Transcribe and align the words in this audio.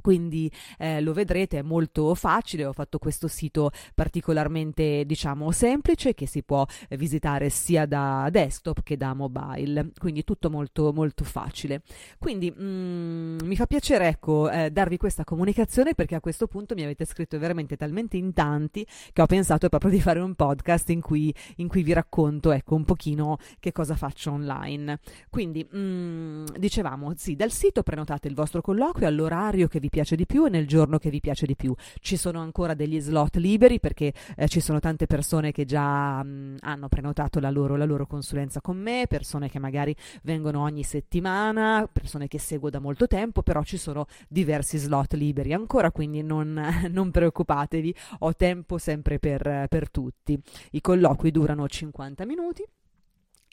quindi 0.00 0.50
eh, 0.78 1.00
lo 1.00 1.12
vedrete 1.12 1.58
è 1.58 1.62
molto 1.62 2.14
facile 2.14 2.64
ho 2.64 2.72
fatto 2.72 2.98
questo 2.98 3.28
sito 3.28 3.70
particolarmente 3.94 5.04
diciamo 5.04 5.50
semplice 5.50 6.14
che 6.14 6.26
si 6.26 6.42
può 6.42 6.66
visitare 6.90 7.50
sia 7.50 7.86
da 7.86 8.28
desktop 8.30 8.82
che 8.82 8.96
da 8.96 9.14
mobile. 9.14 9.90
Quindi 9.98 10.24
tutto 10.24 10.50
molto 10.50 10.92
molto 10.92 11.24
facile. 11.24 11.82
Quindi 12.18 12.52
mm, 12.52 13.38
mi 13.44 13.56
fa 13.56 13.66
piacere 13.66 14.08
ecco 14.08 14.50
eh, 14.50 14.70
darvi 14.70 14.96
questa 14.96 15.24
comunicazione 15.24 15.94
perché 15.94 16.14
a 16.14 16.20
questo 16.20 16.46
punto 16.46 16.74
mi 16.74 16.82
avete 16.82 17.04
scritto 17.04 17.38
veramente 17.38 17.76
talmente 17.76 18.16
in 18.16 18.32
tanti 18.32 18.86
che 19.12 19.22
ho 19.22 19.26
pensato 19.26 19.68
proprio 19.68 19.90
di 19.90 20.00
fare 20.00 20.20
un 20.20 20.34
podcast 20.34 20.90
in 20.90 21.00
cui, 21.00 21.34
in 21.56 21.68
cui 21.68 21.82
vi 21.82 21.92
racconto 21.92 22.52
ecco 22.52 22.74
un 22.74 22.84
pochino 22.84 23.38
che 23.60 23.72
cosa 23.72 23.96
faccio 23.96 24.32
online. 24.32 24.98
Quindi 25.30 25.66
mm, 25.74 26.46
dicevamo 26.58 27.12
sì 27.16 27.36
dal 27.36 27.50
sito 27.50 27.82
prenotate 27.82 28.28
il 28.28 28.34
vostro 28.34 28.60
colloquio 28.60 29.06
all'orario 29.06 29.68
che 29.68 29.80
vi 29.80 29.83
piace 29.90 30.16
di 30.16 30.26
più 30.26 30.46
e 30.46 30.50
nel 30.50 30.66
giorno 30.66 30.98
che 30.98 31.10
vi 31.10 31.20
piace 31.20 31.46
di 31.46 31.56
più. 31.56 31.74
Ci 32.00 32.16
sono 32.16 32.40
ancora 32.40 32.74
degli 32.74 33.00
slot 33.00 33.36
liberi 33.36 33.80
perché 33.80 34.12
eh, 34.36 34.48
ci 34.48 34.60
sono 34.60 34.80
tante 34.80 35.06
persone 35.06 35.52
che 35.52 35.64
già 35.64 36.22
mh, 36.22 36.28
mm, 36.28 36.56
hanno 36.60 36.88
prenotato 36.88 37.40
la 37.40 37.50
loro, 37.50 37.76
la 37.76 37.84
loro 37.84 38.06
consulenza 38.06 38.60
con 38.60 38.76
me, 38.76 39.06
persone 39.08 39.48
che 39.48 39.58
magari 39.58 39.94
vengono 40.22 40.62
ogni 40.62 40.82
settimana, 40.82 41.88
persone 41.90 42.28
che 42.28 42.38
seguo 42.38 42.70
da 42.70 42.78
molto 42.78 43.06
tempo, 43.06 43.42
però 43.42 43.62
ci 43.62 43.76
sono 43.76 44.06
diversi 44.28 44.78
slot 44.78 45.14
liberi 45.14 45.52
ancora, 45.52 45.90
quindi 45.90 46.22
non, 46.22 46.60
non 46.90 47.10
preoccupatevi, 47.10 47.94
ho 48.20 48.34
tempo 48.34 48.78
sempre 48.78 49.18
per, 49.18 49.66
per 49.68 49.90
tutti. 49.90 50.40
I 50.72 50.80
colloqui 50.80 51.30
durano 51.30 51.66
50 51.66 52.24
minuti 52.26 52.64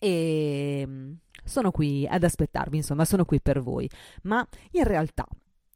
e 0.03 0.83
mm, 0.87 1.11
sono 1.43 1.69
qui 1.71 2.07
ad 2.07 2.23
aspettarvi, 2.23 2.77
insomma, 2.77 3.05
sono 3.05 3.23
qui 3.25 3.39
per 3.39 3.61
voi. 3.61 3.89
Ma 4.23 4.45
in 4.71 4.83
realtà 4.83 5.27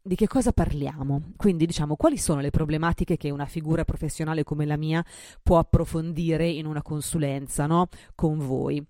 di 0.07 0.15
che 0.15 0.27
cosa 0.27 0.51
parliamo? 0.51 1.31
Quindi 1.35 1.65
diciamo 1.65 1.95
quali 1.95 2.19
sono 2.19 2.39
le 2.39 2.51
problematiche 2.51 3.17
che 3.17 3.31
una 3.31 3.47
figura 3.47 3.83
professionale 3.83 4.43
come 4.43 4.67
la 4.67 4.77
mia 4.77 5.03
può 5.41 5.57
approfondire 5.57 6.47
in 6.47 6.67
una 6.67 6.83
consulenza 6.83 7.65
no? 7.65 7.87
con 8.13 8.37
voi. 8.37 8.85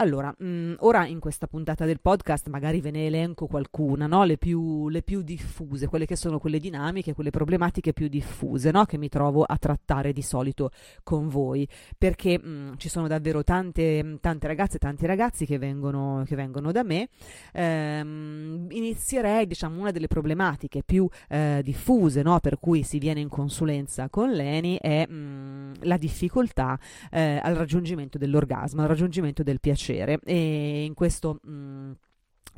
Allora, 0.00 0.32
mh, 0.38 0.46
mm, 0.46 0.74
ora 0.80 1.06
in 1.06 1.18
questa 1.18 1.48
puntata 1.48 1.84
del 1.84 2.00
podcast 2.00 2.48
magari 2.48 2.80
ve 2.80 2.92
ne 2.92 3.06
elenco 3.06 3.48
qualcuna, 3.48 4.06
no? 4.06 4.22
le, 4.22 4.38
più, 4.38 4.88
le, 4.88 5.02
più, 5.02 5.22
diffuse, 5.22 5.88
quelle 5.88 6.06
che 6.06 6.14
sono 6.14 6.38
quelle 6.38 6.60
dinamiche, 6.60 7.14
quelle 7.14 7.30
problematiche 7.30 7.92
più 7.92 8.06
diffuse, 8.06 8.70
no? 8.70 8.84
che 8.84 8.96
mi 8.96 9.08
trovo 9.08 9.42
a 9.42 9.56
trattare 9.56 10.12
di 10.12 10.22
solito 10.22 10.70
con 11.02 11.26
voi, 11.26 11.68
perché 11.96 12.38
mh, 12.38 12.48
mm, 12.48 12.72
ci 12.76 12.88
sono 12.88 13.08
davvero 13.08 13.42
tante, 13.42 14.18
tante 14.20 14.46
ragazze 14.46 14.76
e 14.76 14.78
tanti 14.78 15.04
ragazzi 15.04 15.46
che 15.46 15.58
vengono, 15.58 16.22
che 16.24 16.36
vengono 16.36 16.70
da 16.70 16.84
me. 16.84 17.08
Ehm, 17.52 18.68
inizierei, 18.70 19.48
diciamo, 19.48 19.80
una 19.80 19.90
delle 19.90 20.06
problematiche 20.06 20.84
più 20.84 21.08
eh, 21.28 21.60
diffuse, 21.64 22.22
no? 22.22 22.38
per 22.38 22.60
cui 22.60 22.84
si 22.84 22.98
viene 22.98 23.18
in 23.18 23.28
consulenza 23.28 24.08
con 24.08 24.30
Leni, 24.30 24.78
è 24.80 25.04
mh, 25.08 25.12
mm, 25.12 25.72
la 25.80 25.96
difficoltà 25.96 26.78
eh, 27.10 27.40
al 27.42 27.56
raggiungimento 27.56 28.16
dell'orgasmo, 28.16 28.82
al 28.82 28.86
raggiungimento 28.88 29.42
del 29.42 29.58
piacere 29.58 29.86
piacere. 29.88 30.20
E 30.24 30.84
in 30.84 30.94
questo 30.94 31.40
mh, 31.42 31.50
mm, 31.50 31.92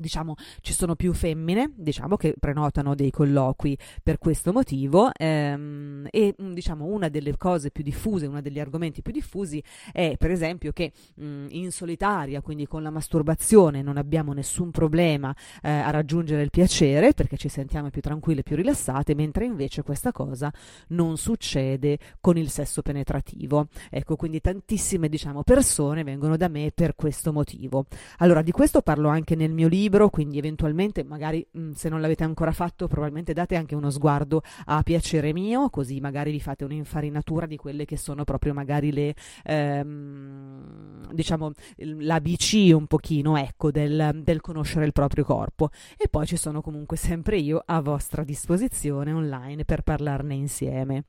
diciamo 0.00 0.34
ci 0.60 0.72
sono 0.72 0.96
più 0.96 1.12
femmine 1.12 1.72
diciamo 1.76 2.16
che 2.16 2.34
prenotano 2.38 2.94
dei 2.94 3.10
colloqui 3.10 3.76
per 4.02 4.18
questo 4.18 4.52
motivo 4.52 5.10
ehm, 5.12 6.08
e 6.10 6.34
mm, 6.40 6.52
diciamo 6.52 6.86
una 6.86 7.08
delle 7.08 7.36
cose 7.36 7.70
più 7.70 7.84
diffuse 7.84 8.26
uno 8.26 8.40
degli 8.40 8.58
argomenti 8.58 9.02
più 9.02 9.12
diffusi 9.12 9.62
è 9.92 10.16
per 10.18 10.30
esempio 10.30 10.72
che 10.72 10.92
mh, 11.14 11.24
mm, 11.24 11.46
in 11.50 11.70
solitaria 11.70 12.40
quindi 12.40 12.66
con 12.66 12.82
la 12.82 12.90
masturbazione 12.90 13.82
non 13.82 13.96
abbiamo 13.96 14.32
nessun 14.32 14.70
problema 14.70 15.34
eh, 15.62 15.70
a 15.70 15.90
raggiungere 15.90 16.42
il 16.42 16.50
piacere 16.50 17.12
perché 17.12 17.36
ci 17.36 17.48
sentiamo 17.48 17.90
più 17.90 18.00
tranquille 18.00 18.42
più 18.42 18.56
rilassate 18.56 19.14
mentre 19.14 19.44
invece 19.44 19.82
questa 19.82 20.12
cosa 20.12 20.52
non 20.88 21.16
succede 21.16 21.98
con 22.20 22.36
il 22.36 22.48
sesso 22.48 22.82
penetrativo. 22.82 23.68
Ecco 23.90 24.16
quindi 24.16 24.40
tantissime 24.40 25.08
diciamo 25.08 25.42
persone 25.42 26.04
vengono 26.04 26.36
da 26.36 26.48
me 26.48 26.72
per 26.74 26.94
questo 26.94 27.32
motivo. 27.32 27.86
Allora 28.18 28.42
di 28.42 28.50
questo 28.50 28.80
parlo 28.82 29.08
anche 29.08 29.34
nel 29.34 29.52
mio 29.52 29.68
libro 29.68 29.89
libro, 29.90 30.08
quindi 30.08 30.38
eventualmente 30.38 31.02
magari 31.02 31.44
mm, 31.58 31.72
se 31.72 31.88
non 31.88 32.00
l'avete 32.00 32.22
ancora 32.22 32.52
fatto 32.52 32.86
probabilmente 32.86 33.32
date 33.32 33.56
anche 33.56 33.74
uno 33.74 33.90
sguardo 33.90 34.42
a 34.66 34.82
piacere 34.84 35.32
mio, 35.32 35.68
così 35.68 35.98
magari 35.98 36.30
vi 36.30 36.40
fate 36.40 36.64
un'infarinatura 36.64 37.46
di 37.46 37.56
quelle 37.56 37.84
che 37.84 37.96
sono 37.96 38.22
proprio 38.22 38.54
magari 38.54 38.92
le 38.92 39.14
ehm, 39.44 41.12
diciamo 41.12 41.50
l'ABC 41.76 42.72
un 42.72 42.86
pochino 42.86 43.36
ecco 43.36 43.72
del, 43.72 44.20
del 44.22 44.40
conoscere 44.40 44.84
il 44.84 44.92
proprio 44.92 45.24
corpo 45.24 45.70
e 45.96 46.08
poi 46.08 46.26
ci 46.26 46.36
sono 46.36 46.60
comunque 46.60 46.96
sempre 46.96 47.38
io 47.38 47.60
a 47.64 47.80
vostra 47.80 48.22
disposizione 48.22 49.12
online 49.12 49.64
per 49.64 49.82
parlarne 49.82 50.34
insieme. 50.34 51.04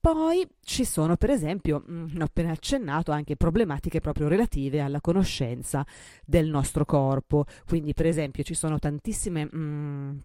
Poi 0.00 0.48
ci 0.62 0.86
sono, 0.86 1.16
per 1.16 1.28
esempio, 1.28 1.82
mh, 1.86 1.92
mm, 1.92 2.20
ho 2.20 2.24
appena 2.24 2.52
accennato, 2.52 3.12
anche 3.12 3.36
problematiche 3.36 4.00
proprio 4.00 4.28
relative 4.28 4.80
alla 4.80 5.00
conoscenza 5.00 5.84
del 6.24 6.48
nostro 6.48 6.86
corpo. 6.86 7.44
Quindi, 7.66 7.92
per 7.92 8.06
esempio, 8.06 8.42
ci 8.42 8.54
sono 8.54 8.78
tantissime... 8.78 9.44
Mh, 9.44 9.58
mm, 9.58 10.18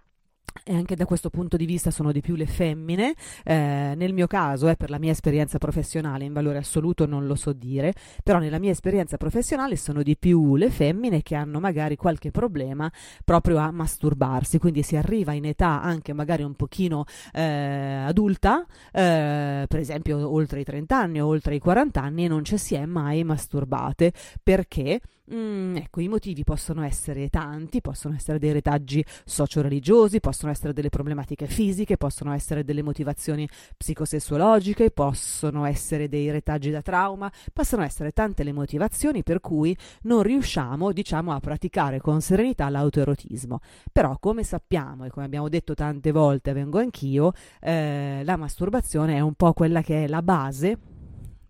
e 0.63 0.73
anche 0.73 0.95
da 0.95 1.05
questo 1.05 1.29
punto 1.29 1.57
di 1.57 1.65
vista 1.65 1.91
sono 1.91 2.11
di 2.11 2.21
più 2.21 2.35
le 2.35 2.45
femmine. 2.45 3.13
Eh, 3.43 3.93
nel 3.95 4.13
mio 4.13 4.27
caso, 4.27 4.67
eh, 4.67 4.75
per 4.75 4.89
la 4.89 4.97
mia 4.97 5.11
esperienza 5.11 5.57
professionale, 5.57 6.25
in 6.25 6.33
valore 6.33 6.57
assoluto 6.57 7.05
non 7.05 7.27
lo 7.27 7.35
so 7.35 7.53
dire, 7.53 7.93
però 8.23 8.39
nella 8.39 8.57
mia 8.57 8.71
esperienza 8.71 9.17
professionale 9.17 9.75
sono 9.75 10.01
di 10.01 10.17
più 10.17 10.55
le 10.55 10.69
femmine 10.69 11.21
che 11.21 11.35
hanno 11.35 11.59
magari 11.59 11.95
qualche 11.95 12.31
problema 12.31 12.91
proprio 13.23 13.57
a 13.57 13.71
masturbarsi, 13.71 14.57
quindi 14.57 14.81
si 14.81 14.95
arriva 14.95 15.33
in 15.33 15.45
età 15.45 15.81
anche 15.81 16.13
magari 16.13 16.43
un 16.43 16.55
pochino 16.55 17.05
eh, 17.33 17.43
adulta, 17.43 18.65
eh, 18.91 19.65
per 19.67 19.79
esempio 19.79 20.31
oltre 20.31 20.61
i 20.61 20.63
30 20.63 20.97
anni 20.97 21.21
o 21.21 21.27
oltre 21.27 21.55
i 21.55 21.59
40 21.59 22.01
anni 22.01 22.25
e 22.25 22.27
non 22.27 22.43
ci 22.43 22.57
si 22.57 22.75
è 22.75 22.85
mai 22.85 23.23
masturbate. 23.23 24.13
Perché 24.41 24.99
Mm, 25.33 25.77
ecco, 25.77 26.01
i 26.01 26.07
motivi 26.07 26.43
possono 26.43 26.83
essere 26.83 27.29
tanti, 27.29 27.81
possono 27.81 28.13
essere 28.13 28.37
dei 28.37 28.51
retaggi 28.51 29.03
socio-religiosi, 29.25 30.19
possono 30.19 30.51
essere 30.51 30.71
delle 30.71 30.89
problematiche 30.89 31.47
fisiche, 31.47 31.97
possono 31.97 32.31
essere 32.31 32.63
delle 32.63 32.83
motivazioni 32.83 33.49
psicosessuologiche, 33.75 34.91
possono 34.91 35.65
essere 35.65 36.07
dei 36.09 36.29
retaggi 36.29 36.69
da 36.69 36.83
trauma, 36.83 37.31
possono 37.51 37.81
essere 37.81 38.11
tante 38.11 38.43
le 38.43 38.53
motivazioni 38.53 39.23
per 39.23 39.41
cui 39.41 39.75
non 40.03 40.21
riusciamo, 40.21 40.91
diciamo, 40.91 41.33
a 41.33 41.39
praticare 41.39 41.99
con 41.99 42.21
serenità 42.21 42.69
l'autoerotismo. 42.69 43.61
Però, 43.91 44.17
come 44.19 44.43
sappiamo 44.43 45.05
e 45.05 45.09
come 45.09 45.25
abbiamo 45.25 45.49
detto 45.49 45.73
tante 45.73 46.11
volte, 46.11 46.53
vengo 46.53 46.77
anch'io, 46.77 47.31
eh, 47.61 48.21
la 48.23 48.37
masturbazione 48.37 49.15
è 49.15 49.21
un 49.21 49.33
po' 49.33 49.53
quella 49.53 49.81
che 49.81 50.03
è 50.03 50.07
la 50.07 50.21
base 50.21 50.77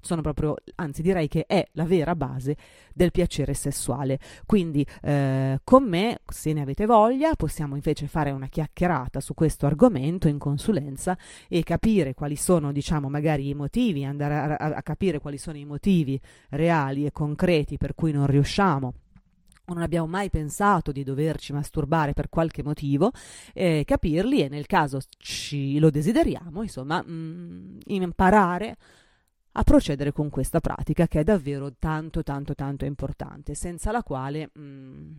sono 0.06 0.22
proprio, 0.22 0.56
anzi 0.76 1.02
direi 1.02 1.28
che 1.28 1.46
è 1.48 1.68
la 1.74 1.84
vera 1.86 2.16
base 2.16 2.56
del 2.94 3.12
piacere 3.12 3.56
sessuale. 3.56 4.20
Quindi 4.46 4.86
eh, 5.02 5.60
con 5.64 5.84
me, 5.84 6.20
se 6.28 6.54
ne 6.54 6.62
avete 6.62 6.86
voglia, 6.86 7.36
possiamo 7.36 7.74
invece 7.74 8.08
fare 8.08 8.30
una 8.30 8.48
chiacchierata 8.48 9.20
su 9.20 9.34
questo 9.34 9.66
argomento 9.66 10.28
in 10.28 10.38
consulenza 10.38 11.18
e 11.48 11.64
capire 11.64 12.14
quali 12.14 12.36
sono, 12.36 12.72
diciamo, 12.72 13.10
magari 13.10 13.50
i 13.50 13.56
motivi, 13.56 14.06
andare 14.06 14.56
a, 14.58 14.76
a, 14.76 14.84
capire 14.84 15.20
quali 15.20 15.40
sono 15.40 15.58
i 15.58 15.66
motivi 15.66 16.22
reali 16.50 17.06
e 17.06 17.12
concreti 17.12 17.78
per 17.78 17.96
cui 17.96 18.12
non 18.12 18.28
riusciamo 18.28 18.94
non 19.68 19.82
abbiamo 19.82 20.06
mai 20.06 20.30
pensato 20.30 20.92
di 20.92 21.04
doverci 21.04 21.52
masturbare 21.52 22.14
per 22.14 22.30
qualche 22.30 22.62
motivo, 22.62 23.12
eh, 23.52 23.82
capirli 23.84 24.44
e 24.44 24.48
nel 24.48 24.68
caso 24.68 25.00
ci 25.18 25.80
lo 25.80 25.90
desideriamo, 25.90 26.62
insomma, 26.62 27.02
mh, 27.02 27.12
mm, 27.12 27.78
imparare 27.86 28.78
a 29.58 29.64
procedere 29.64 30.12
con 30.12 30.30
questa 30.30 30.60
pratica 30.60 31.08
che 31.08 31.22
è 31.22 31.24
davvero 31.24 31.74
tanto 31.78 32.24
tanto 32.24 32.56
tanto 32.56 32.86
importante, 32.86 33.56
senza 33.56 33.92
la 33.92 34.04
quale 34.04 34.50
mh, 34.54 34.62
mm, 34.62 35.12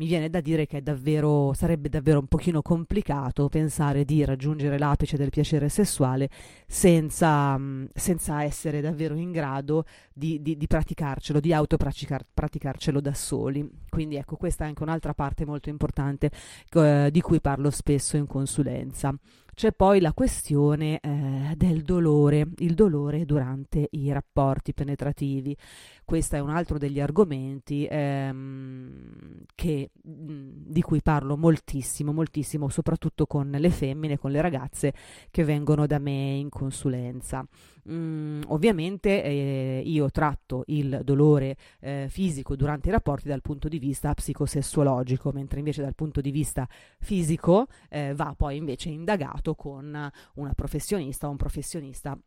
mi 0.00 0.06
viene 0.06 0.30
da 0.30 0.40
dire 0.40 0.66
che 0.66 0.82
davvero, 0.82 1.52
sarebbe 1.52 1.90
davvero 1.90 2.20
un 2.20 2.26
pochino 2.26 2.62
complicato 2.62 3.50
pensare 3.50 4.06
di 4.06 4.24
raggiungere 4.24 4.78
l'apice 4.78 5.18
del 5.18 5.28
piacere 5.28 5.68
sessuale 5.68 6.30
senza, 6.66 7.58
mm, 7.58 7.84
senza 7.92 8.42
essere 8.42 8.80
davvero 8.80 9.14
in 9.14 9.30
grado 9.30 9.84
di, 10.10 10.40
di, 10.40 10.56
di 10.56 10.66
praticarcelo, 10.66 11.38
di 11.38 11.52
autopraticarcelo 11.52 12.98
da 12.98 13.12
soli. 13.12 13.68
Quindi 13.90 14.16
ecco, 14.16 14.36
questa 14.36 14.64
è 14.64 14.68
anche 14.68 14.82
un'altra 14.82 15.12
parte 15.12 15.44
molto 15.44 15.68
importante 15.68 16.30
eh, 16.72 17.10
di 17.12 17.20
cui 17.20 17.42
parlo 17.42 17.68
spesso 17.70 18.16
in 18.16 18.26
consulenza. 18.26 19.14
C'è 19.54 19.72
poi 19.72 20.00
la 20.00 20.12
questione 20.12 21.00
eh, 21.00 21.54
del 21.56 21.82
dolore, 21.82 22.46
il 22.58 22.74
dolore 22.74 23.24
durante 23.24 23.88
i 23.90 24.12
rapporti 24.12 24.72
penetrativi. 24.72 25.56
Questo 26.10 26.34
è 26.34 26.40
un 26.40 26.50
altro 26.50 26.76
degli 26.76 26.98
argomenti 26.98 27.86
ehm, 27.88 29.44
che, 29.54 29.90
di 30.02 30.82
cui 30.82 31.02
parlo 31.02 31.36
moltissimo, 31.36 32.12
moltissimo, 32.12 32.68
soprattutto 32.68 33.26
con 33.26 33.48
le 33.48 33.70
femmine, 33.70 34.18
con 34.18 34.32
le 34.32 34.40
ragazze 34.40 34.92
che 35.30 35.44
vengono 35.44 35.86
da 35.86 36.00
me 36.00 36.32
in 36.32 36.48
consulenza. 36.48 37.46
Mm, 37.88 38.40
ovviamente 38.48 39.22
eh, 39.22 39.82
io 39.84 40.10
tratto 40.10 40.64
il 40.66 41.02
dolore 41.04 41.56
eh, 41.78 42.06
fisico 42.08 42.56
durante 42.56 42.88
i 42.88 42.90
rapporti 42.90 43.28
dal 43.28 43.40
punto 43.40 43.68
di 43.68 43.78
vista 43.78 44.12
psicosessuologico, 44.12 45.30
mentre 45.30 45.60
invece 45.60 45.80
dal 45.80 45.94
punto 45.94 46.20
di 46.20 46.32
vista 46.32 46.68
fisico 46.98 47.68
eh, 47.88 48.14
va 48.16 48.34
poi 48.36 48.56
invece 48.56 48.88
indagato 48.88 49.54
con 49.54 50.10
una 50.34 50.54
professionista 50.54 51.28
o 51.28 51.30
un 51.30 51.36
professionista 51.36 52.18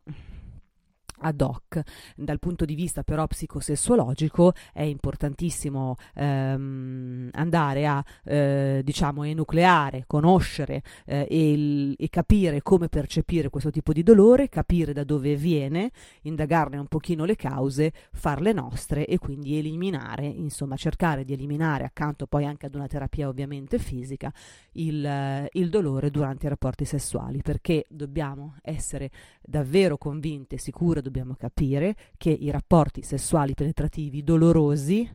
ad 1.18 1.40
hoc. 1.40 1.80
Dal 2.16 2.38
punto 2.38 2.64
di 2.64 2.74
vista 2.74 3.02
però 3.02 3.26
psicosessuologico 3.26 4.52
è 4.72 4.82
importantissimo 4.82 5.96
ehm, 6.14 7.30
andare 7.32 7.86
a 7.86 8.04
eh, 8.24 8.80
diciamo 8.84 9.24
enucleare, 9.24 10.04
conoscere 10.06 10.82
eh, 11.06 11.26
e, 11.28 11.52
il, 11.52 11.94
e, 11.98 12.08
capire 12.08 12.62
come 12.62 12.88
percepire 12.88 13.50
questo 13.50 13.70
tipo 13.70 13.92
di 13.92 14.02
dolore, 14.02 14.48
capire 14.48 14.92
da 14.92 15.04
dove 15.04 15.36
viene, 15.36 15.90
indagarne 16.22 16.78
un 16.78 16.86
pochino 16.86 17.24
le 17.24 17.36
cause, 17.36 17.92
farle 18.12 18.52
nostre 18.52 19.06
e 19.06 19.18
quindi 19.18 19.56
eliminare, 19.58 20.26
insomma 20.26 20.76
cercare 20.76 21.24
di 21.24 21.32
eliminare 21.32 21.84
accanto 21.84 22.26
poi 22.26 22.44
anche 22.44 22.66
ad 22.66 22.74
una 22.74 22.86
terapia 22.86 23.28
ovviamente 23.28 23.78
fisica 23.78 24.32
il, 24.72 25.48
il 25.52 25.68
dolore 25.68 26.10
durante 26.10 26.46
i 26.46 26.48
rapporti 26.48 26.84
sessuali 26.84 27.42
perché 27.42 27.84
dobbiamo 27.88 28.56
essere 28.62 29.10
davvero 29.42 29.98
convinte, 29.98 30.58
sicure, 30.58 31.02
dobbiamo 31.04 31.34
capire 31.34 31.94
che 32.16 32.30
i 32.30 32.50
rapporti 32.50 33.02
sessuali 33.02 33.54
penetrativi 33.54 34.24
dolorosi 34.24 35.08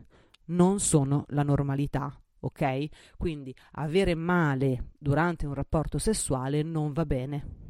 non 0.46 0.80
sono 0.80 1.24
la 1.28 1.42
normalità. 1.42 2.14
Ok? 2.42 2.86
Quindi 3.18 3.54
avere 3.72 4.14
male 4.14 4.92
durante 4.98 5.44
un 5.44 5.52
rapporto 5.52 5.98
sessuale 5.98 6.62
non 6.62 6.92
va 6.92 7.04
bene 7.04 7.69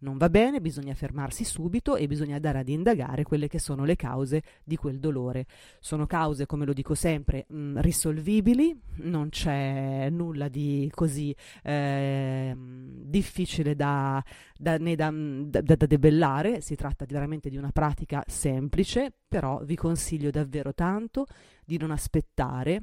non 0.00 0.16
va 0.16 0.28
bene, 0.28 0.60
bisogna 0.60 0.94
fermarsi 0.94 1.44
subito 1.44 1.96
e 1.96 2.06
bisogna 2.06 2.36
andare 2.36 2.58
ad 2.58 2.68
indagare 2.68 3.22
quelle 3.22 3.48
che 3.48 3.58
sono 3.58 3.84
le 3.84 3.96
cause 3.96 4.42
di 4.64 4.76
quel 4.76 4.98
dolore. 4.98 5.46
Sono 5.78 6.06
cause, 6.06 6.46
come 6.46 6.64
lo 6.64 6.72
dico 6.72 6.94
sempre, 6.94 7.46
mh, 7.48 7.56
mm, 7.58 7.78
risolvibili, 7.78 8.78
non 9.02 9.28
c'è 9.28 10.08
nulla 10.10 10.48
di 10.48 10.90
così 10.94 11.34
eh, 11.62 12.54
difficile 12.56 13.74
da, 13.74 14.22
da, 14.56 14.78
da, 14.78 15.10
da, 15.12 15.60
da 15.60 15.86
debellare, 15.86 16.60
si 16.60 16.76
tratta 16.76 17.04
di 17.04 17.12
veramente 17.12 17.50
di 17.50 17.56
una 17.56 17.70
pratica 17.70 18.22
semplice, 18.26 19.12
però 19.28 19.62
vi 19.64 19.76
consiglio 19.76 20.30
davvero 20.30 20.72
tanto 20.72 21.26
di 21.64 21.76
non 21.76 21.90
aspettare 21.90 22.82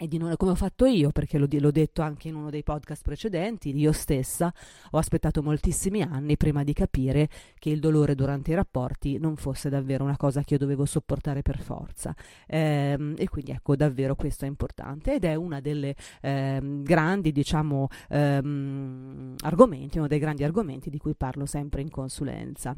E 0.00 0.08
di 0.08 0.16
non 0.16 0.34
come 0.38 0.52
ho 0.52 0.54
fatto 0.54 0.86
io, 0.86 1.10
perché 1.10 1.36
l'ho, 1.36 1.46
l'ho, 1.46 1.70
detto 1.70 2.00
anche 2.00 2.28
in 2.28 2.34
uno 2.34 2.48
dei 2.48 2.62
podcast 2.62 3.02
precedenti, 3.02 3.76
io 3.76 3.92
stessa 3.92 4.50
ho 4.92 4.96
aspettato 4.96 5.42
moltissimi 5.42 6.00
anni 6.00 6.38
prima 6.38 6.64
di 6.64 6.72
capire 6.72 7.28
che 7.58 7.68
il 7.68 7.80
dolore 7.80 8.14
durante 8.14 8.52
i 8.52 8.54
rapporti 8.54 9.18
non 9.18 9.36
fosse 9.36 9.68
davvero 9.68 10.02
una 10.02 10.16
cosa 10.16 10.42
che 10.42 10.54
io 10.54 10.58
dovevo 10.58 10.86
sopportare 10.86 11.42
per 11.42 11.60
forza. 11.60 12.14
Ehm, 12.46 13.14
e 13.18 13.28
quindi 13.28 13.50
ecco, 13.50 13.76
davvero 13.76 14.14
questo 14.14 14.46
è 14.46 14.48
importante 14.48 15.12
ed 15.12 15.24
è 15.24 15.34
uno 15.34 15.60
delle 15.60 15.94
ehm, 16.22 16.82
grandi, 16.82 17.30
diciamo, 17.30 17.88
ehm, 18.08 19.34
argomenti, 19.40 19.98
uno 19.98 20.08
dei 20.08 20.18
grandi 20.18 20.44
argomenti 20.44 20.88
di 20.88 20.96
cui 20.96 21.14
parlo 21.14 21.44
sempre 21.44 21.82
in 21.82 21.90
consulenza. 21.90 22.74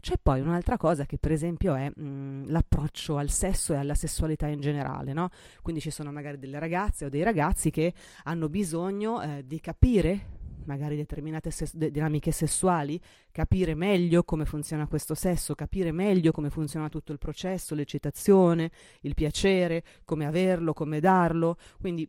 C'è 0.00 0.16
poi 0.20 0.40
un'altra 0.40 0.76
cosa 0.76 1.04
che 1.06 1.18
per 1.18 1.32
esempio 1.32 1.74
è 1.74 1.90
mh, 1.94 2.02
mm, 2.02 2.44
l'approccio 2.48 3.16
al 3.16 3.30
sesso 3.30 3.72
e 3.72 3.76
alla 3.76 3.94
sessualità 3.94 4.46
in 4.46 4.60
generale, 4.60 5.12
no? 5.12 5.28
Quindi 5.62 5.80
ci 5.80 5.90
sono 5.90 6.10
magari 6.10 6.38
delle 6.38 6.58
ragazze 6.58 7.04
o 7.04 7.08
dei 7.08 7.22
ragazzi 7.22 7.70
che 7.70 7.92
hanno 8.24 8.48
bisogno 8.48 9.22
eh, 9.22 9.44
di 9.46 9.60
capire 9.60 10.38
magari 10.64 10.96
determinate 10.96 11.50
ses- 11.50 11.74
de- 11.74 11.90
dinamiche 11.90 12.30
sessuali, 12.30 13.00
capire 13.32 13.74
meglio 13.74 14.22
come 14.22 14.44
funziona 14.44 14.86
questo 14.86 15.14
sesso, 15.14 15.54
capire 15.54 15.92
meglio 15.92 16.32
come 16.32 16.50
funziona 16.50 16.88
tutto 16.88 17.12
il 17.12 17.18
processo, 17.18 17.74
l'eccitazione, 17.74 18.70
il 19.02 19.14
piacere, 19.14 19.82
come 20.04 20.26
averlo, 20.26 20.72
come 20.72 21.00
darlo. 21.00 21.56
Quindi 21.80 22.08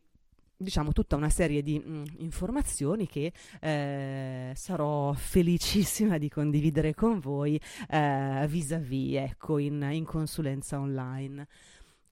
diciamo 0.62 0.92
tutta 0.92 1.16
una 1.16 1.30
serie 1.30 1.62
di 1.62 1.78
mh, 1.78 1.90
mm, 1.90 2.04
informazioni 2.18 3.06
che 3.06 3.32
eh, 3.60 4.52
sarò 4.54 5.12
felicissima 5.12 6.18
di 6.18 6.28
condividere 6.28 6.94
con 6.94 7.20
voi 7.20 7.60
eh, 7.88 8.46
vis-à-vis 8.48 9.16
ecco 9.16 9.58
in, 9.58 9.88
in 9.92 10.04
consulenza 10.04 10.78
online. 10.78 11.46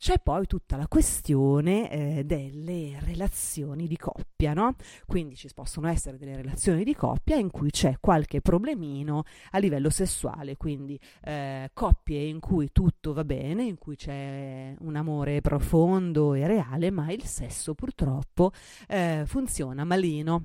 C'è 0.00 0.18
poi 0.18 0.46
tutta 0.46 0.78
la 0.78 0.88
questione 0.88 1.90
eh, 1.90 2.24
delle 2.24 2.98
relazioni 3.00 3.86
di 3.86 3.98
coppia, 3.98 4.54
no? 4.54 4.76
Quindi 5.04 5.36
ci 5.36 5.50
possono 5.54 5.88
essere 5.88 6.16
delle 6.16 6.36
relazioni 6.36 6.84
di 6.84 6.94
coppia 6.94 7.36
in 7.36 7.50
cui 7.50 7.68
c'è 7.68 7.98
qualche 8.00 8.40
problemino 8.40 9.24
a 9.50 9.58
livello 9.58 9.90
sessuale, 9.90 10.56
quindi 10.56 10.98
eh, 11.24 11.68
coppie 11.74 12.24
in 12.24 12.40
cui 12.40 12.70
tutto 12.72 13.12
va 13.12 13.24
bene, 13.24 13.64
in 13.64 13.76
cui 13.76 13.96
c'è 13.96 14.74
un 14.78 14.96
amore 14.96 15.42
profondo 15.42 16.32
e 16.32 16.46
reale, 16.46 16.90
ma 16.90 17.12
il 17.12 17.26
sesso 17.26 17.74
purtroppo 17.74 18.52
eh, 18.88 19.24
funziona 19.26 19.84
malino 19.84 20.44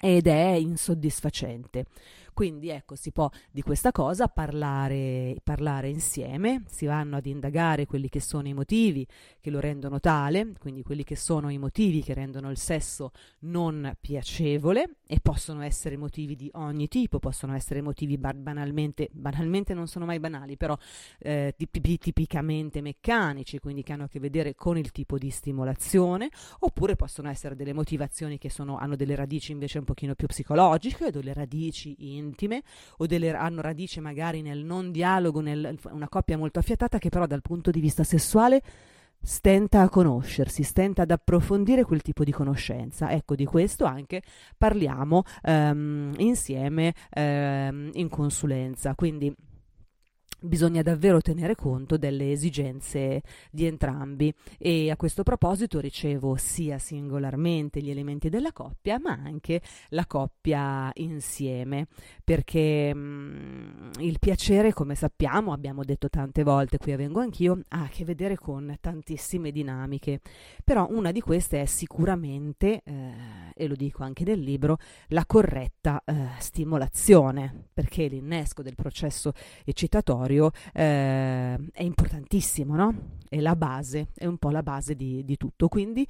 ed 0.00 0.26
è 0.26 0.50
insoddisfacente. 0.54 1.84
Quindi 2.38 2.68
ecco, 2.68 2.94
si 2.94 3.10
può 3.10 3.28
di 3.50 3.62
questa 3.62 3.90
cosa 3.90 4.28
parlare, 4.28 5.38
parlare, 5.42 5.88
insieme, 5.88 6.62
si 6.68 6.86
vanno 6.86 7.16
ad 7.16 7.26
indagare 7.26 7.84
quelli 7.84 8.08
che 8.08 8.20
sono 8.20 8.46
i 8.46 8.54
motivi 8.54 9.04
che 9.40 9.50
lo 9.50 9.58
rendono 9.58 9.98
tale, 9.98 10.52
quindi 10.56 10.84
quelli 10.84 11.02
che 11.02 11.16
sono 11.16 11.48
i 11.48 11.58
motivi 11.58 12.00
che 12.00 12.14
rendono 12.14 12.48
il 12.50 12.56
sesso 12.56 13.10
non 13.40 13.92
piacevole 14.00 14.98
e 15.04 15.18
possono 15.20 15.62
essere 15.62 15.96
motivi 15.96 16.36
di 16.36 16.48
ogni 16.52 16.86
tipo, 16.86 17.18
possono 17.18 17.56
essere 17.56 17.82
motivi 17.82 18.16
banalmente, 18.18 19.08
banalmente 19.10 19.74
non 19.74 19.88
sono 19.88 20.04
mai 20.04 20.20
banali, 20.20 20.56
però 20.56 20.78
eh, 21.18 21.56
tipicamente 21.56 22.80
meccanici, 22.80 23.58
quindi 23.58 23.82
che 23.82 23.94
hanno 23.94 24.04
a 24.04 24.08
che 24.08 24.20
vedere 24.20 24.54
con 24.54 24.78
il 24.78 24.92
tipo 24.92 25.18
di 25.18 25.30
stimolazione, 25.30 26.30
oppure 26.60 26.94
possono 26.94 27.28
essere 27.30 27.56
delle 27.56 27.72
motivazioni 27.72 28.38
che 28.38 28.48
sono, 28.48 28.76
hanno 28.76 28.94
delle 28.94 29.16
radici 29.16 29.50
invece 29.50 29.78
un 29.78 29.84
pochino 29.84 30.14
più 30.14 30.28
psicologiche, 30.28 31.10
delle 31.10 31.32
radici 31.32 31.96
intime, 32.28 32.62
o 32.98 33.06
delle, 33.06 33.34
hanno 33.34 33.60
radici 33.60 34.00
magari 34.00 34.42
nel 34.42 34.64
non 34.64 34.90
dialogo, 34.92 35.40
nel, 35.40 35.78
una 35.90 36.08
coppia 36.08 36.36
molto 36.36 36.58
affiatata 36.58 36.98
che 36.98 37.08
però 37.08 37.26
dal 37.26 37.42
punto 37.42 37.70
di 37.70 37.80
vista 37.80 38.04
sessuale 38.04 38.62
stenta 39.20 39.80
a 39.80 39.88
conoscersi, 39.88 40.62
stenta 40.62 41.02
ad 41.02 41.10
approfondire 41.10 41.84
quel 41.84 42.02
tipo 42.02 42.24
di 42.24 42.32
conoscenza. 42.32 43.10
Ecco, 43.10 43.34
di 43.34 43.44
questo 43.44 43.84
anche 43.84 44.22
parliamo 44.56 45.22
um, 45.42 46.12
insieme 46.18 46.94
um, 47.14 47.90
in 47.92 48.08
consulenza. 48.08 48.94
Quindi 48.94 49.34
bisogna 50.40 50.82
davvero 50.82 51.20
tenere 51.20 51.54
conto 51.54 51.96
delle 51.96 52.30
esigenze 52.32 53.22
di 53.50 53.66
entrambi. 53.66 54.32
E 54.58 54.90
a 54.90 54.96
questo 54.96 55.22
proposito 55.22 55.80
ricevo 55.80 56.36
sia 56.36 56.78
singolarmente 56.78 57.80
gli 57.80 57.90
elementi 57.90 58.28
della 58.28 58.52
coppia 58.52 58.98
ma 58.98 59.12
anche 59.12 59.60
la 59.90 60.06
coppia 60.06 60.90
insieme. 60.94 61.86
Perché 62.22 62.94
mh, 62.94 62.98
mm, 62.98 63.90
il 64.00 64.18
piacere 64.18 64.72
come 64.72 64.94
sappiamo 64.94 65.52
abbiamo 65.52 65.84
detto 65.84 66.08
tante 66.08 66.42
volte 66.42 66.78
qui 66.78 66.92
a 66.92 66.96
Vengo 66.96 67.20
Anch'io 67.20 67.60
ha 67.68 67.82
a 67.82 67.88
che 67.88 68.04
vedere 68.04 68.36
con 68.36 68.76
tantissime 68.80 69.50
dinamiche. 69.50 70.20
Però 70.64 70.86
una 70.90 71.10
di 71.12 71.20
queste 71.20 71.62
è 71.62 71.66
sicuramente 71.66 72.82
eh, 72.84 73.12
e 73.54 73.66
lo 73.66 73.74
dico 73.74 74.04
anche 74.04 74.24
nel 74.24 74.40
libro 74.40 74.78
la 75.08 75.24
corretta 75.26 76.02
eh, 76.04 76.28
stimolazione. 76.38 77.66
Perché 77.72 78.06
l'innesco 78.06 78.62
del 78.62 78.74
processo 78.74 79.32
eccitatorio 79.64 80.27
territorio 80.28 80.50
eh, 80.72 81.58
è 81.72 81.82
importantissimo, 81.82 82.76
no? 82.76 82.94
È 83.28 83.40
la 83.40 83.56
base, 83.56 84.08
è 84.14 84.26
un 84.26 84.36
po' 84.36 84.50
la 84.50 84.62
base 84.62 84.94
di, 84.94 85.24
di 85.24 85.36
tutto. 85.36 85.68
Quindi 85.68 86.06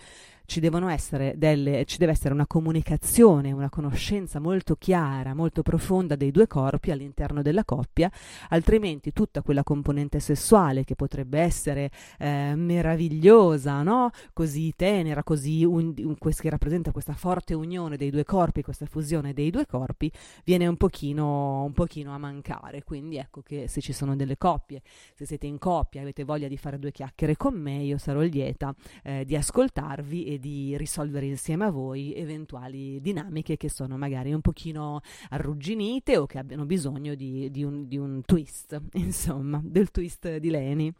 ci, 0.49 0.61
devono 0.61 0.89
essere 0.89 1.35
delle, 1.37 1.85
ci 1.85 1.99
deve 1.99 2.13
essere 2.13 2.33
una 2.33 2.47
comunicazione, 2.47 3.53
una 3.53 3.69
conoscenza 3.69 4.41
molto 4.41 4.77
chiara, 4.77 5.35
molto 5.35 5.61
profonda 5.61 6.17
dei 6.17 6.31
due 6.31 6.47
corpi 6.47 6.91
all'interno 6.91 7.43
della 7.43 7.65
coppia, 7.65 8.11
altrimenti 8.49 9.13
tutta 9.13 9.43
quella 9.43 9.63
componente 9.63 10.21
sessuale 10.21 10.85
che 10.85 10.95
potrebbe 10.95 11.39
essere 11.39 11.91
eh, 12.19 12.55
meravigliosa, 12.57 13.83
no? 13.83 14.11
così 14.33 14.73
tenera, 14.75 15.23
così 15.23 15.65
un, 15.65 15.93
un, 15.99 16.17
che 16.17 16.51
rappresenta 16.51 16.93
questa 16.93 17.13
forte 17.13 17.53
unione 17.53 17.99
dei 17.99 18.11
due 18.11 18.25
corpi, 18.25 18.63
questa 18.63 18.87
fusione 18.87 19.35
dei 19.35 19.51
due 19.51 19.67
corpi, 19.67 20.11
viene 20.45 20.67
un 20.67 20.79
pochino, 20.79 21.65
un 21.65 21.73
pochino 21.73 22.15
a 22.15 22.19
mancare. 22.19 22.85
Quindi 22.85 23.19
ecco 23.19 23.43
che 23.43 23.69
se 23.69 23.83
ci 23.83 23.93
sono 23.93 24.08
delle 24.17 24.37
coppie, 24.37 24.83
se 25.15 25.27
siete 25.27 25.47
in 25.47 25.59
coppia 25.59 26.00
e 26.00 26.03
avete 26.05 26.25
voglia 26.25 26.49
di 26.49 26.57
fare 26.57 26.79
due 26.79 26.93
chiacchiere 26.93 27.37
con 27.37 27.55
me, 27.55 27.83
io 27.83 27.99
sarò 27.99 28.21
lieta 28.21 28.75
eh, 29.03 29.25
di 29.25 29.37
ascoltarvi 29.37 30.25
e 30.25 30.38
di 30.38 30.77
risolvere 30.77 31.27
insieme 31.27 31.65
a 31.65 31.71
voi 31.71 32.15
eventuali 32.15 33.00
dinamiche 33.00 33.57
che 33.57 33.69
sono 33.69 33.97
magari 33.97 34.33
un 34.33 34.41
pochino 34.41 35.00
arrugginite 35.31 36.17
o 36.17 36.27
che 36.27 36.38
abbiano 36.38 36.65
bisogno 36.65 37.15
di, 37.15 37.50
di, 37.50 37.65
un, 37.65 37.87
di 37.87 37.97
un, 37.97 38.23
twist, 38.25 38.81
insomma, 38.95 39.61
del 39.62 39.91
twist 39.91 40.37
di 40.37 40.50
Leni. 40.50 40.93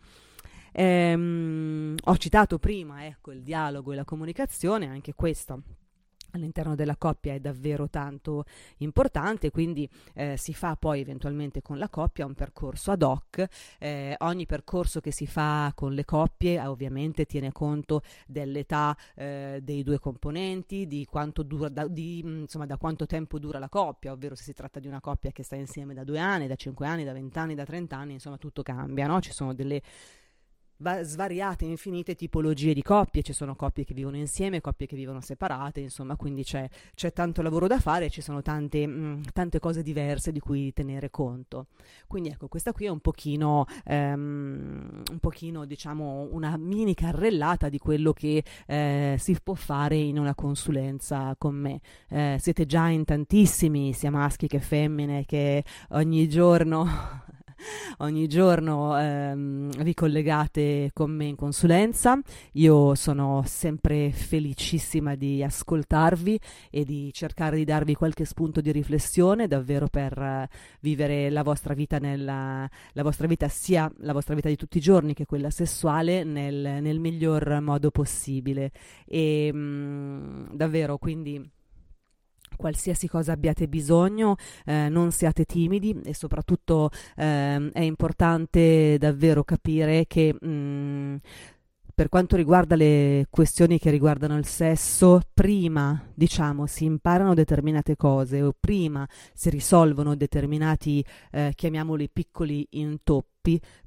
Ehm, 0.73 1.97
ho 2.05 2.17
citato 2.17 2.59
prima 2.59 3.07
ecco, 3.07 3.33
il 3.33 3.43
dialogo 3.43 3.93
e 3.93 3.97
la 3.97 4.05
comunicazione, 4.05 4.87
anche 4.87 5.15
questo 5.15 5.63
all'interno 6.33 6.75
della 6.75 6.97
coppia 6.97 7.35
è 7.35 7.41
davvero 7.41 7.89
tanto 7.89 8.45
importante, 8.79 9.51
quindi 9.51 9.89
eh, 10.15 10.37
si 10.37 10.53
fa 10.53 10.77
poi 10.77 11.01
eventualmente 11.01 11.63
con 11.63 11.79
la 11.79 11.89
coppia 11.89 12.27
un 12.27 12.35
percorso 12.35 12.91
ad 12.91 13.03
hoc. 13.03 13.47
Eh, 13.79 14.15
ogni 14.19 14.47
percorso 14.47 15.01
che 15.01 15.13
si 15.13 15.27
fa 15.27 15.73
con 15.75 15.93
le 15.93 16.05
coppie 16.05 16.61
eh, 16.61 16.67
ovviamente 16.67 17.25
tiene 17.25 17.53
conto 17.53 18.03
dell'età 18.27 18.97
eh, 19.15 19.61
dei 19.63 19.83
due 19.83 19.99
componenti, 19.99 20.87
di 20.87 21.07
quanto, 21.07 21.43
dura, 21.43 21.69
da, 21.69 21.87
di, 21.87 22.21
insomma, 22.21 22.67
da 22.67 22.77
quanto 22.77 23.07
tempo 23.07 23.39
dura 23.39 23.59
la 23.59 23.69
coppia, 23.69 24.13
ovvero 24.13 24.35
se 24.35 24.45
si 24.45 24.53
tratta 24.53 24.81
di 24.81 24.87
una 24.87 25.01
coppia 25.01 25.31
che 25.31 25.43
sta 25.43 25.57
insieme 25.57 25.95
da 25.95 26.05
due 26.05 26.19
anni, 26.19 26.47
da 26.47 26.57
cinque 26.57 26.87
anni, 26.87 27.05
da 27.05 27.13
vent'anni, 27.13 27.55
da 27.55 27.65
trent'anni, 27.65 28.15
insomma 28.15 28.37
tutto 28.37 28.63
cambia, 28.63 29.07
no? 29.07 29.21
ci 29.21 29.33
sono 29.33 29.55
delle 29.55 29.83
va- 30.79 31.03
svariate, 31.03 31.65
infinite 31.65 32.15
tipologie 32.15 32.75
di 32.75 32.83
coppie, 32.83 33.23
ci 33.23 33.33
sono 33.33 33.55
coppie 33.55 33.85
che 33.85 33.95
vivono 33.95 34.17
insieme, 34.17 34.61
coppie 34.61 34.87
che 34.87 34.97
vivono 34.97 35.21
separate, 35.21 35.81
insomma, 35.81 36.17
quindi 36.17 36.45
c'è, 36.45 36.69
c'è 36.95 37.13
tanto 37.13 37.43
lavoro 37.43 37.67
da 37.67 37.79
fare, 37.79 38.11
ci 38.11 38.21
sono 38.21 38.43
tante, 38.43 38.87
mh, 38.87 38.91
mm, 38.91 39.23
tante, 39.33 39.59
cose 39.59 39.83
diverse 39.83 40.33
di 40.33 40.41
cui 40.41 40.73
tenere 40.73 41.11
conto. 41.11 41.67
Quindi 42.07 42.31
ecco, 42.31 42.49
questa 42.49 42.73
qui 42.73 42.87
è 42.87 42.89
un 42.89 43.01
pochino, 43.01 43.67
um, 43.87 45.03
un 45.11 45.19
pochino 45.21 45.65
diciamo, 45.65 46.29
una 46.31 46.57
mini 46.57 46.95
carrellata 46.95 47.69
di 47.69 47.79
quello 47.79 48.13
che 48.13 48.43
eh, 48.67 49.17
si 49.19 49.37
può 49.43 49.55
fare 49.55 49.97
in 49.97 50.19
una 50.19 50.35
consulenza 50.35 51.35
con 51.39 51.55
me. 51.55 51.81
Eh, 52.09 52.37
siete 52.41 52.67
già 52.67 52.89
in 52.89 53.05
tantissimi, 53.05 53.93
sia 53.93 54.11
maschi 54.11 54.47
che 54.47 54.61
femmine, 54.61 55.25
che 55.25 55.65
ogni 55.91 56.29
giorno 56.29 56.87
ogni 57.99 58.27
giorno 58.27 58.99
ehm, 58.99 59.83
vi 59.83 59.95
collegate 59.95 60.91
con 60.93 61.11
me 61.11 61.27
in 61.27 61.37
consulenza. 61.37 62.19
Io 62.53 62.95
sono 62.95 63.43
sempre 63.47 64.11
felicissima 64.13 65.15
di 65.15 65.43
ascoltarvi 65.43 66.39
e 66.71 66.85
di 66.85 67.13
cercare 67.13 67.57
di 67.57 67.65
darvi 67.65 67.95
qualche 67.95 68.25
spunto 68.25 68.61
di 68.61 68.73
riflessione 68.73 69.47
davvero 69.47 69.89
per 69.89 70.17
uh, 70.19 70.57
vivere 70.81 71.31
la 71.31 71.43
vostra 71.43 71.75
vita 71.75 71.99
nella, 71.99 72.69
la 72.93 73.03
vostra 73.03 73.27
vita 73.27 73.49
sia 73.49 73.91
la 73.99 74.13
vostra 74.13 74.35
vita 74.35 74.49
di 74.49 74.57
tutti 74.57 74.79
i 74.79 74.83
giorni 74.83 75.15
che 75.15 75.27
quella 75.27 75.51
sessuale 75.51 76.25
nel, 76.25 76.81
nel 76.81 76.99
miglior 76.99 77.61
modo 77.61 77.91
possibile. 77.91 78.71
E 79.07 79.51
mh, 79.53 79.59
mm, 79.59 80.47
davvero 80.55 80.99
quindi 80.99 81.57
qualsiasi 82.59 83.09
cosa 83.09 83.33
abbiate 83.33 83.69
bisogno, 83.69 84.37
eh, 84.67 84.91
non 84.91 85.11
siate 85.13 85.47
timidi 85.47 85.99
e 86.05 86.13
soprattutto 86.13 86.91
eh, 87.17 87.71
è 87.73 87.81
importante 87.81 88.99
davvero 88.99 89.45
capire 89.45 90.05
che 90.07 90.35
mh, 90.39 90.49
mm, 90.49 91.17
per 91.99 92.09
quanto 92.09 92.37
riguarda 92.37 92.77
le 92.77 93.27
questioni 93.29 93.77
che 93.81 93.91
riguardano 93.91 94.39
il 94.39 94.47
sesso, 94.47 95.21
prima, 95.35 96.01
diciamo, 96.15 96.65
si 96.67 96.85
imparano 96.85 97.35
determinate 97.35 97.97
cose 97.97 98.41
o 98.41 98.55
prima 98.57 99.05
si 99.35 99.51
risolvono 99.51 100.15
determinati, 100.15 101.05
eh, 101.33 101.51
chiamiamoli 101.57 102.09
piccoli 102.09 102.65
intoppi, 102.71 103.38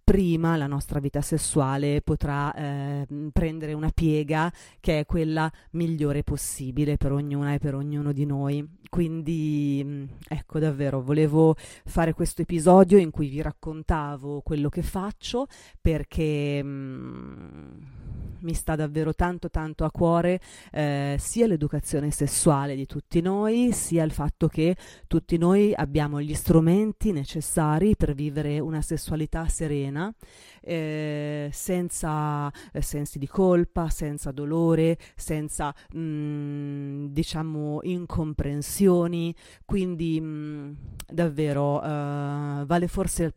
prima 0.04 0.58
la 0.58 0.68
nostra 0.68 1.00
vita 1.00 1.22
sessuale 1.22 2.02
potrà 2.02 2.54
eh, 2.54 3.08
prendere 3.32 3.74
una 3.74 3.92
piega 3.94 4.52
che 4.80 5.00
è 5.00 5.06
quella 5.06 5.52
migliore 5.72 6.24
possibile 6.24 6.98
per 6.98 7.12
ognuna 7.12 7.54
e 7.54 7.60
per 7.60 7.76
ognuno 7.76 8.12
di 8.12 8.26
noi. 8.26 8.68
Quindi, 8.90 9.82
mm, 9.86 10.04
ecco, 10.28 10.60
davvero, 10.60 11.02
volevo 11.02 11.56
fare 11.86 12.14
questo 12.14 12.42
episodio 12.42 12.98
in 12.98 13.12
cui 13.12 13.30
vi 13.30 13.42
raccontavo 13.42 14.42
quello 14.42 14.70
che 14.70 14.82
faccio 14.82 15.48
perché... 15.80 16.62
Mm, 16.64 18.00
mi 18.42 18.54
sta 18.54 18.76
davvero 18.76 19.14
tanto 19.14 19.50
tanto 19.50 19.84
a 19.84 19.92
cuore 19.92 20.40
eh, 20.72 21.16
sia 21.20 21.48
l'educazione 21.48 22.12
sessuale 22.12 22.76
di 22.76 22.86
tutti 22.86 23.22
noi, 23.22 23.72
sia 23.72 24.04
il 24.04 24.12
fatto 24.12 24.48
che 24.48 24.76
tutti 25.08 25.38
noi 25.38 25.74
abbiamo 25.76 26.22
gli 26.22 26.34
strumenti 26.34 27.12
necessari 27.12 27.96
per 27.96 28.14
vivere 28.14 28.60
una 28.60 28.82
sessualità 28.82 29.41
serena, 29.48 30.14
eh, 30.62 31.50
senza 31.52 32.52
eh, 32.72 32.82
sensi 32.82 33.20
di 33.20 33.28
colpa, 33.28 33.90
senza 33.90 34.32
dolore, 34.32 34.98
senza 35.16 35.74
mh, 35.94 36.00
mm, 36.00 37.06
diciamo 37.08 37.80
incomprensioni, 37.84 39.34
quindi 39.66 40.20
mh, 40.22 40.26
mm, 40.26 40.72
davvero 41.12 41.82
eh, 41.82 42.64
vale 42.66 42.88
forse 42.88 43.34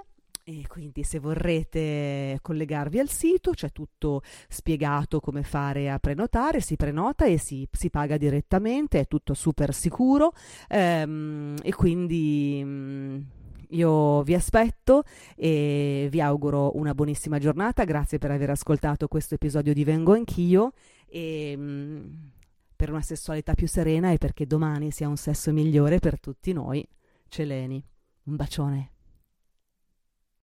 e 0.48 0.66
quindi 0.66 1.02
se 1.02 1.18
vorrete 1.18 2.38
collegarvi 2.40 2.98
al 2.98 3.10
sito 3.10 3.50
c'è 3.50 3.70
tutto 3.70 4.22
spiegato 4.48 5.20
come 5.20 5.42
fare 5.42 5.90
a 5.90 5.98
prenotare, 5.98 6.60
si 6.60 6.74
prenota 6.76 7.26
e 7.26 7.36
si, 7.36 7.68
si 7.70 7.90
paga 7.90 8.16
direttamente, 8.16 9.00
è 9.00 9.06
tutto 9.06 9.34
super 9.34 9.74
sicuro 9.74 10.32
ehm, 10.68 11.56
e 11.62 11.74
quindi 11.74 12.62
mm, 12.64 13.20
io 13.70 14.22
vi 14.22 14.32
aspetto 14.32 15.02
e 15.36 16.08
vi 16.10 16.20
auguro 16.22 16.78
una 16.78 16.94
buonissima 16.94 17.38
giornata, 17.38 17.84
grazie 17.84 18.16
per 18.16 18.30
aver 18.30 18.48
ascoltato 18.48 19.06
questo 19.06 19.34
episodio 19.34 19.74
di 19.74 19.84
Vengo 19.84 20.14
Anch'io 20.14 20.72
e 21.06 21.52
mm, 21.58 22.06
per 22.74 22.88
una 22.88 23.02
sessualità 23.02 23.52
più 23.52 23.68
serena 23.68 24.12
e 24.12 24.16
perché 24.16 24.46
domani 24.46 24.92
sia 24.92 25.08
un 25.08 25.18
sesso 25.18 25.52
migliore 25.52 25.98
per 25.98 26.18
tutti 26.18 26.54
noi. 26.54 26.88
Celeni, 27.28 27.84
un 28.22 28.36
bacione. 28.36 28.92